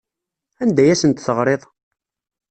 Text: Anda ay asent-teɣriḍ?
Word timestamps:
Anda 0.61 0.81
ay 0.83 0.91
asent-teɣriḍ? 0.93 1.61